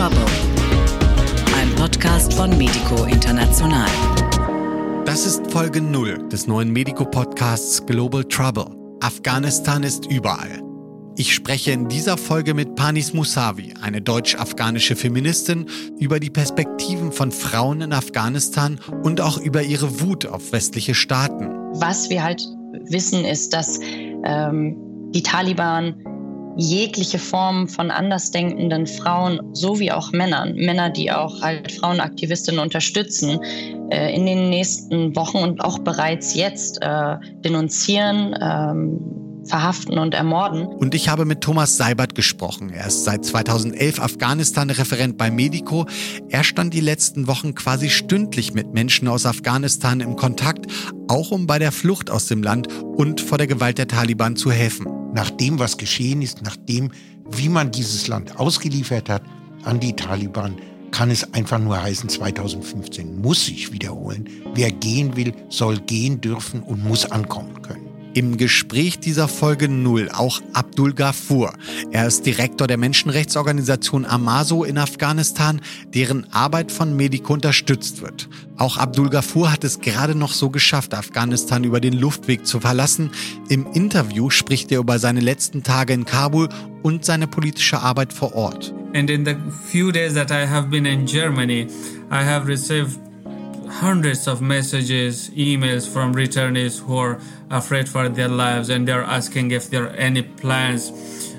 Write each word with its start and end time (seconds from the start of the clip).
Trouble. 0.00 0.24
Ein 1.60 1.74
Podcast 1.76 2.32
von 2.32 2.56
Medico 2.56 3.04
International. 3.04 3.86
Das 5.04 5.26
ist 5.26 5.52
Folge 5.52 5.82
0 5.82 6.26
des 6.28 6.46
neuen 6.46 6.70
Medico-Podcasts 6.70 7.84
Global 7.84 8.24
Trouble. 8.24 8.64
Afghanistan 9.02 9.82
ist 9.82 10.10
überall. 10.10 10.62
Ich 11.18 11.34
spreche 11.34 11.72
in 11.72 11.88
dieser 11.88 12.16
Folge 12.16 12.54
mit 12.54 12.76
Panis 12.76 13.12
Musavi, 13.12 13.74
eine 13.82 14.00
deutsch-afghanische 14.00 14.96
Feministin, 14.96 15.66
über 15.98 16.18
die 16.18 16.30
Perspektiven 16.30 17.12
von 17.12 17.30
Frauen 17.30 17.82
in 17.82 17.92
Afghanistan 17.92 18.80
und 19.02 19.20
auch 19.20 19.36
über 19.36 19.62
ihre 19.62 20.00
Wut 20.00 20.24
auf 20.24 20.52
westliche 20.52 20.94
Staaten. 20.94 21.50
Was 21.78 22.08
wir 22.08 22.24
halt 22.24 22.42
wissen, 22.88 23.26
ist, 23.26 23.52
dass 23.52 23.78
ähm, 24.24 24.78
die 25.12 25.22
Taliban 25.22 26.02
jegliche 26.56 27.18
Form 27.18 27.68
von 27.68 27.90
andersdenkenden 27.90 28.86
Frauen 28.86 29.40
sowie 29.54 29.92
auch 29.92 30.12
Männern, 30.12 30.54
Männer, 30.54 30.90
die 30.90 31.10
auch 31.10 31.40
halt 31.42 31.72
Frauenaktivistinnen 31.72 32.60
unterstützen, 32.60 33.40
äh, 33.90 34.14
in 34.14 34.26
den 34.26 34.50
nächsten 34.50 35.14
Wochen 35.16 35.38
und 35.38 35.64
auch 35.64 35.78
bereits 35.78 36.34
jetzt 36.34 36.82
äh, 36.82 37.16
denunzieren, 37.44 38.36
ähm, 38.40 39.20
verhaften 39.44 39.98
und 39.98 40.14
ermorden. 40.14 40.66
Und 40.66 40.94
ich 40.94 41.08
habe 41.08 41.24
mit 41.24 41.40
Thomas 41.40 41.76
Seibert 41.76 42.14
gesprochen. 42.14 42.70
Er 42.70 42.86
ist 42.86 43.04
seit 43.04 43.24
2011 43.24 43.98
Afghanistan-Referent 43.98 45.16
bei 45.16 45.30
Medico. 45.30 45.86
Er 46.28 46.44
stand 46.44 46.74
die 46.74 46.80
letzten 46.80 47.26
Wochen 47.26 47.54
quasi 47.54 47.88
stündlich 47.88 48.52
mit 48.52 48.72
Menschen 48.74 49.08
aus 49.08 49.24
Afghanistan 49.24 50.00
im 50.00 50.16
Kontakt, 50.16 50.66
auch 51.08 51.30
um 51.30 51.46
bei 51.46 51.58
der 51.58 51.72
Flucht 51.72 52.10
aus 52.10 52.26
dem 52.26 52.42
Land 52.42 52.68
und 52.82 53.20
vor 53.20 53.38
der 53.38 53.46
Gewalt 53.46 53.78
der 53.78 53.88
Taliban 53.88 54.36
zu 54.36 54.52
helfen 54.52 54.99
nach 55.14 55.30
dem, 55.30 55.58
was 55.58 55.76
geschehen 55.76 56.22
ist, 56.22 56.42
nach 56.42 56.56
dem, 56.56 56.90
wie 57.30 57.48
man 57.48 57.70
dieses 57.70 58.08
Land 58.08 58.38
ausgeliefert 58.38 59.08
hat 59.08 59.22
an 59.64 59.80
die 59.80 59.94
Taliban, 59.94 60.56
kann 60.90 61.10
es 61.10 61.34
einfach 61.34 61.58
nur 61.58 61.80
heißen, 61.80 62.08
2015 62.08 63.20
muss 63.20 63.46
sich 63.46 63.72
wiederholen. 63.72 64.28
Wer 64.54 64.72
gehen 64.72 65.16
will, 65.16 65.32
soll 65.48 65.78
gehen 65.78 66.20
dürfen 66.20 66.62
und 66.62 66.84
muss 66.84 67.10
ankommen 67.10 67.62
können. 67.62 67.79
Im 68.12 68.36
Gespräch 68.36 68.98
dieser 68.98 69.28
Folge 69.28 69.68
0 69.68 70.10
auch 70.12 70.40
Abdul 70.52 70.94
Ghafour. 70.94 71.52
Er 71.92 72.06
ist 72.08 72.26
Direktor 72.26 72.66
der 72.66 72.76
Menschenrechtsorganisation 72.76 74.04
Amaso 74.04 74.64
in 74.64 74.78
Afghanistan, 74.78 75.60
deren 75.94 76.32
Arbeit 76.32 76.72
von 76.72 76.96
Medico 76.96 77.34
unterstützt 77.34 78.02
wird. 78.02 78.28
Auch 78.56 78.78
Abdul 78.78 79.10
Ghafour 79.10 79.52
hat 79.52 79.62
es 79.62 79.80
gerade 79.80 80.16
noch 80.16 80.32
so 80.32 80.50
geschafft, 80.50 80.92
Afghanistan 80.92 81.62
über 81.62 81.80
den 81.80 81.92
Luftweg 81.92 82.46
zu 82.46 82.58
verlassen. 82.58 83.10
Im 83.48 83.66
Interview 83.72 84.28
spricht 84.28 84.72
er 84.72 84.80
über 84.80 84.98
seine 84.98 85.20
letzten 85.20 85.62
Tage 85.62 85.92
in 85.92 86.04
Kabul 86.04 86.48
und 86.82 87.04
seine 87.04 87.28
politische 87.28 87.80
Arbeit 87.80 88.12
vor 88.12 88.34
Ort. 88.34 88.74
And 88.92 89.08
in 89.08 89.24
the 89.24 89.36
few 89.70 89.92
days 89.92 90.14
that 90.14 90.32
I 90.32 90.48
have 90.48 90.68
been 90.68 90.84
in 90.84 91.06
Germany, 91.06 91.68
I 92.10 92.24
have 92.24 92.48
received 92.48 92.98
hundreds 93.80 94.28
of 94.28 94.42
messages, 94.42 95.30
emails 95.30 95.88
from 95.88 96.14
returnees 96.14 96.78
who 96.78 96.98
are 96.98 97.18
afraid 97.50 97.88
for 97.88 98.08
their 98.08 98.28
lives 98.28 98.68
and 98.68 98.86
they're 98.86 99.08
asking 99.18 99.52
if 99.52 99.70
there 99.70 99.84
are 99.84 99.96
any 99.96 100.22
plans 100.22 100.92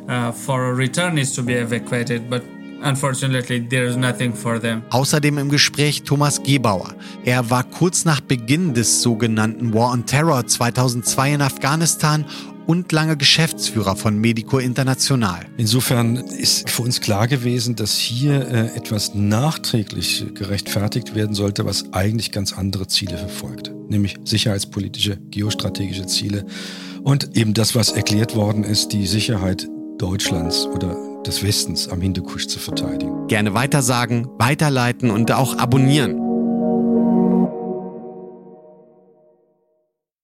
uh, 0.09 0.31
for 0.31 0.73
returnees 0.73 1.36
to 1.36 1.44
be 1.44 1.53
evacuated. 1.53 2.30
But 2.30 2.44
Unfortunately, 2.84 3.59
there 3.59 3.86
is 3.86 3.95
nothing 3.95 4.34
for 4.34 4.59
them. 4.59 4.81
Außerdem 4.89 5.38
im 5.38 5.50
Gespräch 5.50 6.02
Thomas 6.02 6.42
Gebauer. 6.42 6.95
Er 7.23 7.47
war 7.52 7.64
kurz 7.64 8.06
nach 8.06 8.22
Beginn 8.22 8.73
des 8.73 9.03
sogenannten 9.03 9.72
War 9.74 9.91
on 9.91 10.06
Terror 10.07 10.47
2002 10.47 11.34
in 11.35 11.41
Afghanistan 11.41 12.25
und 12.67 12.91
lange 12.91 13.17
Geschäftsführer 13.17 13.95
von 13.95 14.17
Medico 14.17 14.59
International. 14.59 15.45
Insofern 15.57 16.16
ist 16.16 16.69
für 16.69 16.83
uns 16.83 17.01
klar 17.01 17.27
gewesen, 17.27 17.75
dass 17.75 17.97
hier 17.97 18.47
äh, 18.47 18.75
etwas 18.75 19.13
nachträglich 19.16 20.25
gerechtfertigt 20.33 21.16
werden 21.16 21.35
sollte, 21.35 21.66
was 21.66 21.94
eigentlich 21.94 22.31
ganz 22.31 22.53
andere 22.53 22.88
Ziele 22.88 23.17
verfolgt, 23.17 23.71
nämlich 23.89 24.17
sicherheitspolitische, 24.23 25.17
geostrategische 25.29 26.05
Ziele 26.05 26.45
und 27.03 27.35
eben 27.35 27.53
das, 27.53 27.75
was 27.75 27.89
erklärt 27.89 28.35
worden 28.35 28.63
ist, 28.63 28.94
die 28.94 29.07
Sicherheit 29.07 29.67
Deutschlands 29.97 30.66
oder 30.66 30.95
des 31.25 31.44
Westens 31.44 31.88
am 31.88 32.01
Hindukusch 32.01 32.47
zu 32.47 32.59
verteidigen. 32.59 33.27
Gerne 33.27 33.53
weitersagen, 33.53 34.27
weiterleiten 34.39 35.11
und 35.11 35.31
auch 35.31 35.57
abonnieren. 35.57 36.31